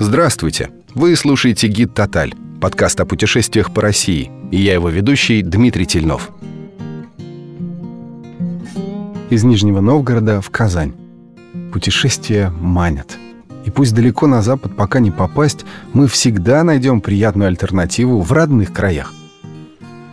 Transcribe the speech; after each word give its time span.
Здравствуйте! 0.00 0.70
Вы 0.94 1.16
слушаете 1.16 1.66
«Гид 1.66 1.92
Тоталь»– 1.92 2.32
подкаст 2.60 3.00
о 3.00 3.04
путешествиях 3.04 3.74
по 3.74 3.82
России. 3.82 4.30
И 4.52 4.56
я 4.56 4.74
его 4.74 4.90
ведущий 4.90 5.42
Дмитрий 5.42 5.86
Тельнов. 5.86 6.30
Из 9.28 9.42
Нижнего 9.42 9.80
Новгорода 9.80 10.40
в 10.40 10.50
Казань. 10.50 10.94
Путешествия 11.72 12.50
манят. 12.50 13.18
И 13.64 13.72
пусть 13.72 13.92
далеко 13.92 14.28
на 14.28 14.40
запад 14.40 14.76
пока 14.76 15.00
не 15.00 15.10
попасть, 15.10 15.66
мы 15.92 16.06
всегда 16.06 16.62
найдем 16.62 17.00
приятную 17.00 17.48
альтернативу 17.48 18.20
в 18.20 18.30
родных 18.30 18.72
краях. 18.72 19.12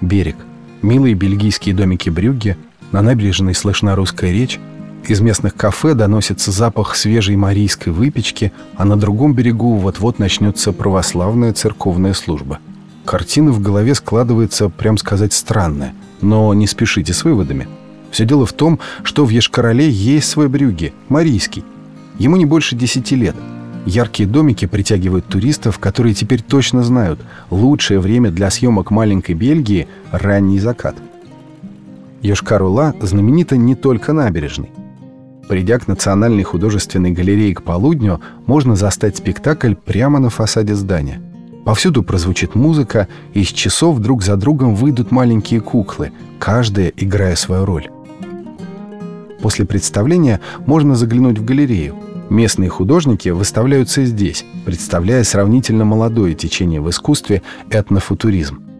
Берег. 0.00 0.36
Милые 0.82 1.14
бельгийские 1.14 1.74
домики 1.74 2.08
Брюгге, 2.08 2.56
на 2.92 3.02
набережной 3.02 3.54
слышна 3.54 3.96
русская 3.96 4.30
речь– 4.32 4.60
из 5.10 5.20
местных 5.20 5.54
кафе 5.54 5.94
доносится 5.94 6.50
запах 6.50 6.94
свежей 6.96 7.36
марийской 7.36 7.92
выпечки, 7.92 8.52
а 8.76 8.84
на 8.84 8.96
другом 8.96 9.34
берегу 9.34 9.76
вот-вот 9.76 10.18
начнется 10.18 10.72
православная 10.72 11.52
церковная 11.52 12.14
служба. 12.14 12.58
Картина 13.04 13.50
в 13.50 13.60
голове 13.60 13.94
складывается, 13.94 14.68
прям 14.68 14.96
сказать, 14.96 15.32
странная. 15.32 15.94
Но 16.20 16.54
не 16.54 16.66
спешите 16.66 17.12
с 17.12 17.24
выводами. 17.24 17.66
Все 18.10 18.24
дело 18.24 18.46
в 18.46 18.52
том, 18.52 18.78
что 19.02 19.24
в 19.24 19.30
Ешкарале 19.30 19.90
есть 19.90 20.28
свой 20.28 20.48
брюги, 20.48 20.92
марийский. 21.08 21.64
Ему 22.18 22.36
не 22.36 22.46
больше 22.46 22.76
десяти 22.76 23.16
лет. 23.16 23.34
Яркие 23.86 24.28
домики 24.28 24.66
притягивают 24.66 25.26
туристов, 25.26 25.78
которые 25.78 26.14
теперь 26.14 26.42
точно 26.42 26.84
знают, 26.84 27.20
лучшее 27.50 27.98
время 27.98 28.30
для 28.30 28.50
съемок 28.50 28.92
маленькой 28.92 29.34
Бельгии– 29.34 29.88
ранний 30.12 30.60
закат. 30.60 30.94
Йошкар-Ола 32.22 32.94
знаменита 33.00 33.56
не 33.56 33.74
только 33.74 34.12
набережной. 34.12 34.70
Придя 35.48 35.78
к 35.78 35.88
Национальной 35.88 36.44
художественной 36.44 37.10
галерее 37.10 37.54
к 37.54 37.62
полудню, 37.62 38.20
можно 38.46 38.76
застать 38.76 39.16
спектакль 39.16 39.74
прямо 39.74 40.18
на 40.18 40.30
фасаде 40.30 40.74
здания. 40.74 41.20
Повсюду 41.64 42.02
прозвучит 42.02 42.54
музыка, 42.54 43.08
и 43.34 43.42
из 43.42 43.48
часов 43.48 43.98
друг 43.98 44.22
за 44.22 44.36
другом 44.36 44.74
выйдут 44.74 45.10
маленькие 45.10 45.60
куклы, 45.60 46.12
каждая 46.38 46.92
играя 46.96 47.36
свою 47.36 47.64
роль. 47.64 47.88
После 49.40 49.64
представления 49.64 50.40
можно 50.66 50.94
заглянуть 50.94 51.38
в 51.38 51.44
галерею. 51.44 51.96
Местные 52.30 52.70
художники 52.70 53.28
выставляются 53.28 54.04
здесь, 54.04 54.44
представляя 54.64 55.22
сравнительно 55.24 55.84
молодое 55.84 56.34
течение 56.34 56.80
в 56.80 56.88
искусстве 56.88 57.42
этнофутуризм. 57.70 58.71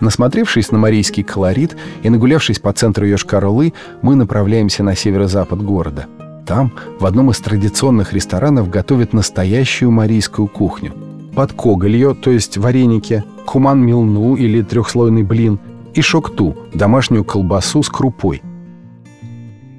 Насмотревшись 0.00 0.72
на 0.72 0.78
марийский 0.78 1.22
колорит 1.22 1.76
и 2.02 2.10
нагулявшись 2.10 2.58
по 2.58 2.72
центру 2.72 3.06
Йошкар-Олы, 3.06 3.72
мы 4.02 4.14
направляемся 4.14 4.82
на 4.82 4.94
северо-запад 4.94 5.62
города. 5.62 6.06
Там, 6.46 6.72
в 7.00 7.06
одном 7.06 7.30
из 7.30 7.38
традиционных 7.38 8.12
ресторанов, 8.12 8.68
готовят 8.68 9.12
настоящую 9.12 9.90
марийскую 9.90 10.48
кухню. 10.48 10.92
Под 11.34 11.52
когольё, 11.52 12.14
то 12.14 12.30
есть 12.30 12.56
вареники, 12.56 13.24
куман-милну 13.46 14.36
или 14.36 14.62
трехслойный 14.62 15.22
блин, 15.22 15.58
и 15.94 16.02
шокту, 16.02 16.56
домашнюю 16.74 17.24
колбасу 17.24 17.82
с 17.82 17.88
крупой. 17.88 18.42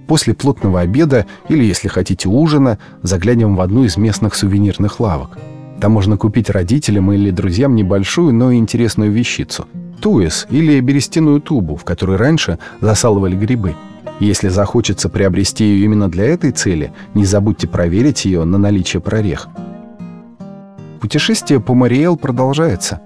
После 0.07 0.33
плотного 0.33 0.81
обеда, 0.81 1.25
или, 1.47 1.63
если 1.63 1.89
хотите, 1.89 2.27
ужина, 2.27 2.79
заглянем 3.03 3.55
в 3.55 3.61
одну 3.61 3.83
из 3.83 3.97
местных 3.97 4.35
сувенирных 4.35 4.99
лавок. 4.99 5.37
Там 5.79 5.91
можно 5.91 6.17
купить 6.17 6.49
родителям 6.49 7.11
или 7.11 7.29
друзьям 7.29 7.75
небольшую, 7.75 8.33
но 8.33 8.51
интересную 8.53 9.11
вещицу– 9.11 9.67
туес 9.99 10.47
или 10.49 10.79
берестяную 10.79 11.41
тубу, 11.41 11.75
в 11.75 11.83
которой 11.83 12.17
раньше 12.17 12.59
засалывали 12.81 13.35
грибы. 13.35 13.75
Если 14.19 14.47
захочется 14.47 15.09
приобрести 15.09 15.63
ее 15.63 15.85
именно 15.85 16.09
для 16.09 16.25
этой 16.25 16.51
цели, 16.51 16.91
не 17.13 17.25
забудьте 17.25 17.67
проверить 17.67 18.25
ее 18.25 18.43
на 18.45 18.57
наличие 18.57 19.01
прорех. 19.01 19.47
Путешествие 20.99 21.59
по 21.59 21.75
Мариэл 21.75 22.17
продолжается. 22.17 23.01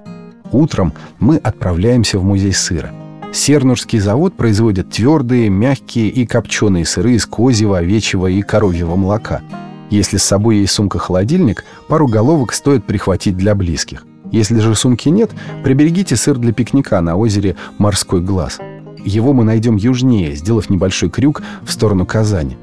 Утром 0.51 0.93
мы 1.19 1.37
отправляемся 1.37 2.17
в 2.19 2.23
музей 2.23 2.53
сыра. 2.53 2.91
Сернурский 3.33 3.99
завод 3.99 4.35
производит 4.35 4.89
твердые, 4.89 5.49
мягкие 5.49 6.09
и 6.09 6.25
копченые 6.25 6.85
сыры 6.85 7.13
из 7.13 7.25
козьего, 7.25 7.77
овечьего 7.77 8.27
и 8.27 8.41
коровьего 8.41 8.95
молока. 8.95 9.41
Если 9.89 10.17
с 10.17 10.23
собой 10.23 10.57
есть 10.57 10.73
сумка-холодильник, 10.73 11.65
пару 11.87 12.07
головок 12.07 12.53
стоит 12.53 12.85
прихватить 12.85 13.37
для 13.37 13.55
близких. 13.55 14.05
Если 14.31 14.59
же 14.59 14.75
сумки 14.75 15.09
нет, 15.09 15.31
приберегите 15.63 16.15
сыр 16.15 16.37
для 16.37 16.53
пикника 16.53 17.01
на 17.01 17.17
озере 17.17 17.57
«Морской 17.77 18.21
глаз». 18.21 18.59
Его 19.03 19.33
мы 19.33 19.43
найдем 19.43 19.75
южнее, 19.75 20.35
сделав 20.35 20.69
небольшой 20.69 21.09
крюк 21.09 21.41
в 21.63 21.71
сторону 21.71 22.05
Казани. 22.05 22.57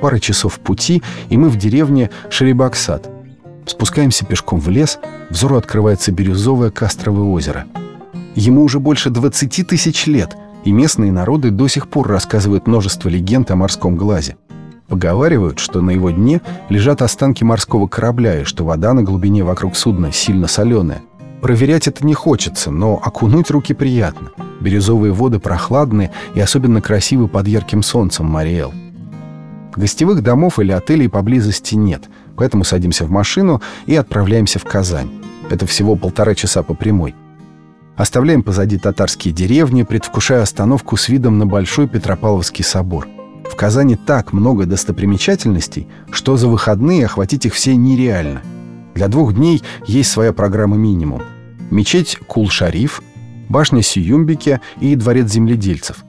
Пара 0.00 0.18
часов 0.18 0.60
пути, 0.60 1.02
и 1.28 1.36
мы 1.36 1.48
в 1.48 1.56
деревне 1.56 2.10
Шеребаксад. 2.30 3.10
Спускаемся 3.64 4.24
пешком 4.24 4.60
в 4.60 4.68
лес, 4.68 4.98
взору 5.30 5.56
открывается 5.56 6.12
бирюзовое 6.12 6.70
Кастровое 6.70 7.24
озеро. 7.24 7.64
Ему 8.36 8.62
уже 8.62 8.78
больше 8.78 9.10
20 9.10 9.66
тысяч 9.66 10.06
лет, 10.06 10.36
и 10.64 10.70
местные 10.70 11.10
народы 11.10 11.50
до 11.50 11.66
сих 11.68 11.88
пор 11.88 12.06
рассказывают 12.08 12.66
множество 12.66 13.08
легенд 13.08 13.50
о 13.50 13.56
морском 13.56 13.96
глазе. 13.96 14.36
Поговаривают, 14.88 15.58
что 15.58 15.80
на 15.80 15.90
его 15.90 16.10
дне 16.10 16.40
лежат 16.68 17.02
останки 17.02 17.42
морского 17.42 17.88
корабля 17.88 18.42
и 18.42 18.44
что 18.44 18.64
вода 18.64 18.92
на 18.94 19.02
глубине 19.02 19.42
вокруг 19.42 19.76
судна 19.76 20.12
сильно 20.12 20.46
соленая. 20.46 21.02
Проверять 21.42 21.88
это 21.88 22.06
не 22.06 22.14
хочется, 22.14 22.70
но 22.70 23.00
окунуть 23.02 23.50
руки 23.50 23.74
приятно. 23.74 24.30
Бирюзовые 24.60 25.12
воды 25.12 25.38
прохладные 25.38 26.12
и 26.34 26.40
особенно 26.40 26.80
красивы 26.80 27.28
под 27.28 27.48
ярким 27.48 27.82
солнцем 27.82 28.26
Мариэл. 28.26 28.72
Гостевых 29.74 30.22
домов 30.22 30.58
или 30.58 30.72
отелей 30.72 31.08
поблизости 31.08 31.74
нет, 31.74 32.04
поэтому 32.36 32.64
садимся 32.64 33.04
в 33.04 33.10
машину 33.10 33.60
и 33.86 33.94
отправляемся 33.94 34.58
в 34.58 34.64
Казань. 34.64 35.10
Это 35.50 35.66
всего 35.66 35.96
полтора 35.96 36.34
часа 36.34 36.62
по 36.62 36.74
прямой. 36.74 37.14
Оставляем 37.96 38.42
позади 38.42 38.78
татарские 38.78 39.34
деревни, 39.34 39.82
предвкушая 39.82 40.42
остановку 40.42 40.96
с 40.96 41.08
видом 41.08 41.38
на 41.38 41.46
Большой 41.46 41.88
Петропавловский 41.88 42.64
собор– 42.64 43.08
в 43.50 43.56
Казани 43.56 43.96
так 43.96 44.32
много 44.32 44.66
достопримечательностей, 44.66 45.88
что 46.10 46.36
за 46.36 46.48
выходные 46.48 47.06
охватить 47.06 47.46
их 47.46 47.54
все 47.54 47.76
нереально. 47.76 48.42
Для 48.94 49.08
двух 49.08 49.34
дней 49.34 49.62
есть 49.86 50.10
своя 50.10 50.32
программа 50.32 50.76
минимум. 50.76 51.22
Мечеть 51.70 52.18
Кул-Шариф, 52.26 53.02
башня 53.48 53.82
Сиюмбике 53.82 54.60
и 54.80 54.94
дворец 54.94 55.32
земледельцев. 55.32 56.04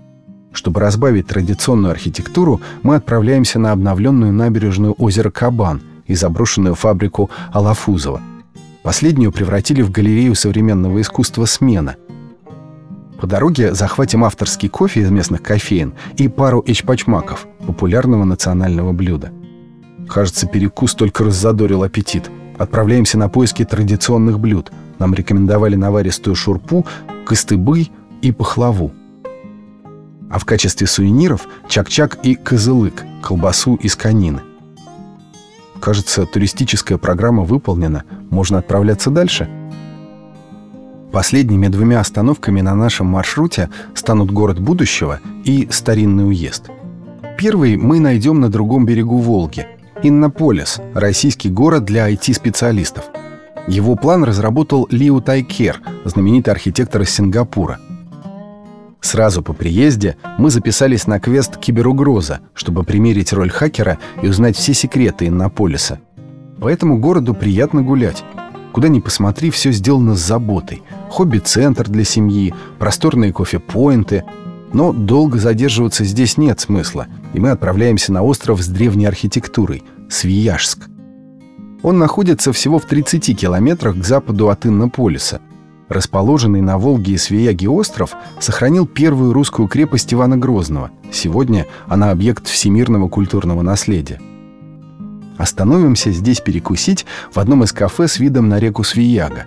Чтобы 0.53 0.79
разбавить 0.79 1.27
традиционную 1.27 1.91
архитектуру, 1.91 2.61
мы 2.81 2.95
отправляемся 2.95 3.59
на 3.59 3.71
обновленную 3.71 4.33
набережную 4.33 4.93
озера 4.93 5.29
Кабан 5.29 5.81
и 6.05 6.15
заброшенную 6.15 6.75
фабрику 6.75 7.29
Алафузова. 7.51 8.21
Последнюю 8.83 9.31
превратили 9.31 9.81
в 9.81 9.91
галерею 9.91 10.33
современного 10.33 11.01
искусства 11.01 11.45
«Смена», 11.45 11.95
по 13.19 13.25
дороге 13.25 13.73
захватим 13.73 14.23
авторский 14.23 14.69
кофе 14.69 15.01
из 15.01 15.09
местных 15.09 15.41
кофеин 15.41 15.93
и 16.17 16.27
пару 16.27 16.63
эчпачмаков, 16.65 17.47
популярного 17.65 18.23
национального 18.23 18.91
блюда. 18.93 19.31
Кажется, 20.07 20.47
перекус 20.47 20.93
только 20.93 21.23
раззадорил 21.23 21.83
аппетит. 21.83 22.29
Отправляемся 22.57 23.17
на 23.17 23.27
поиски 23.27 23.65
традиционных 23.65 24.39
блюд. 24.39 24.71
Нам 24.99 25.13
рекомендовали 25.13 25.75
наваристую 25.75 26.35
шурпу, 26.35 26.85
кыстыбы 27.25 27.87
и 28.21 28.31
пахлаву. 28.31 28.91
А 30.29 30.39
в 30.39 30.45
качестве 30.45 30.87
сувениров 30.87 31.47
чак-чак 31.67 32.19
и 32.23 32.35
козылык, 32.35 33.03
колбасу 33.21 33.75
из 33.75 33.95
конины. 33.95 34.41
Кажется, 35.79 36.25
туристическая 36.25 36.97
программа 36.97 37.43
выполнена. 37.43 38.03
Можно 38.29 38.59
отправляться 38.59 39.09
дальше– 39.09 39.49
Последними 41.17 41.67
двумя 41.67 41.99
остановками 41.99 42.61
на 42.61 42.75
нашем 42.75 43.07
маршруте 43.07 43.71
станут 43.95 44.29
город 44.29 44.59
будущего 44.59 45.19
и 45.43 45.67
старинный 45.71 46.27
уезд. 46.27 46.69
Первый 47.39 47.75
мы 47.75 47.99
найдем 47.99 48.39
на 48.39 48.49
другом 48.49 48.85
берегу 48.85 49.17
Волги– 49.17 49.65
Иннополис, 50.03 50.79
российский 50.93 51.49
город 51.49 51.85
для 51.85 52.07
IT-специалистов. 52.11 53.05
Его 53.67 53.95
план 53.95 54.25
разработал 54.25 54.87
Лиу 54.91 55.19
Тайкер, 55.19 55.81
знаменитый 56.05 56.53
архитектор 56.53 57.01
из 57.01 57.09
Сингапура. 57.09 57.79
Сразу 59.01 59.41
по 59.41 59.53
приезде 59.53 60.17
мы 60.37 60.51
записались 60.51 61.07
на 61.07 61.19
квест 61.19 61.57
«Киберугроза», 61.57 62.41
чтобы 62.53 62.83
примерить 62.83 63.33
роль 63.33 63.49
хакера 63.49 63.97
и 64.21 64.27
узнать 64.27 64.55
все 64.55 64.75
секреты 64.75 65.25
Иннополиса. 65.25 65.99
По 66.61 66.67
этому 66.67 66.99
городу 66.99 67.33
приятно 67.33 67.81
гулять. 67.81 68.23
Куда 68.71 68.87
ни 68.87 68.99
посмотри, 68.99 69.49
все 69.49 69.71
сделано 69.71 70.13
с 70.13 70.19
заботой– 70.19 70.83
хобби-центр 71.09 71.87
для 71.89 72.03
семьи, 72.03 72.53
просторные 72.79 73.33
кофе-поинты. 73.33 74.23
Но 74.73 74.91
долго 74.91 75.39
задерживаться 75.39 76.03
здесь 76.03 76.37
нет 76.37 76.59
смысла, 76.59 77.07
и 77.33 77.39
мы 77.39 77.51
отправляемся 77.51 78.11
на 78.11 78.23
остров 78.23 78.61
с 78.61 78.67
древней 78.67 79.05
архитектурой– 79.05 79.83
Свияжск. 80.09 80.87
Он 81.83 81.99
находится 81.99 82.51
всего 82.51 82.79
в 82.79 82.85
30 82.85 83.37
километрах 83.37 83.99
к 83.99 84.03
западу 84.03 84.49
от 84.49 84.65
Иннополиса. 84.65 85.41
Расположенный 85.89 86.61
на 86.61 86.77
Волге 86.77 87.13
и 87.13 87.17
Свияге 87.17 87.69
остров 87.69 88.13
сохранил 88.39 88.85
первую 88.85 89.31
русскую 89.31 89.67
крепость 89.69 90.13
Ивана 90.13 90.37
Грозного. 90.37 90.91
Сегодня 91.11 91.65
она 91.87 92.11
объект 92.11 92.47
всемирного 92.47 93.07
культурного 93.07 93.61
наследия. 93.61 94.19
Остановимся 95.37 96.11
здесь 96.11 96.41
перекусить 96.41 97.05
в 97.31 97.39
одном 97.39 97.63
из 97.63 97.71
кафе 97.71 98.07
с 98.07 98.19
видом 98.19 98.49
на 98.49 98.59
реку 98.59 98.83
Свияга. 98.83 99.45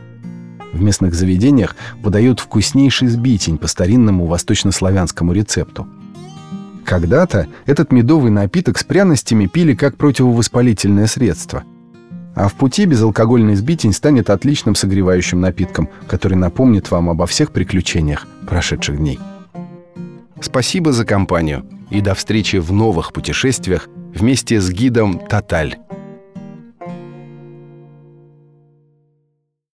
В 0.72 0.80
местных 0.80 1.14
заведениях 1.14 1.76
подают 2.02 2.40
вкуснейший 2.40 3.08
сбитень 3.08 3.58
по 3.58 3.66
старинному 3.66 4.26
восточнославянскому 4.26 5.32
рецепту. 5.32 5.86
Когда-то 6.84 7.48
этот 7.66 7.92
медовый 7.92 8.30
напиток 8.30 8.78
с 8.78 8.84
пряностями 8.84 9.46
пили 9.46 9.74
как 9.74 9.96
противовоспалительное 9.96 11.06
средство. 11.06 11.64
А 12.34 12.48
в 12.48 12.54
пути 12.54 12.86
безалкогольный 12.86 13.56
сбитень 13.56 13.92
станет 13.92 14.30
отличным 14.30 14.74
согревающим 14.74 15.40
напитком, 15.40 15.88
который 16.06 16.34
напомнит 16.34 16.90
вам 16.90 17.10
обо 17.10 17.26
всех 17.26 17.52
приключениях 17.52 18.26
прошедших 18.46 18.96
дней. 18.96 19.18
Спасибо 20.40 20.92
за 20.92 21.04
компанию 21.04 21.66
и 21.90 22.00
до 22.00 22.14
встречи 22.14 22.56
в 22.56 22.72
новых 22.72 23.12
путешествиях 23.12 23.88
вместе 24.14 24.60
с 24.60 24.70
гидом 24.70 25.20
«Тоталь». 25.28 25.76